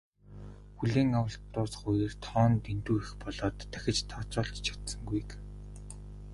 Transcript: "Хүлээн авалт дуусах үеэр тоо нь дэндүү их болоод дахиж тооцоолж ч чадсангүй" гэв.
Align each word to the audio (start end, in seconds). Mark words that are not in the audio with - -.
"Хүлээн 0.77 1.09
авалт 1.19 1.43
дуусах 1.53 1.83
үеэр 1.89 2.13
тоо 2.25 2.45
нь 2.49 2.61
дэндүү 2.65 2.97
их 3.03 3.11
болоод 3.23 3.57
дахиж 3.73 3.97
тооцоолж 4.09 4.55
ч 4.59 4.63
чадсангүй" 4.67 5.21
гэв. 5.29 5.39